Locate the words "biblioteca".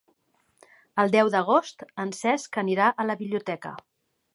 3.23-3.81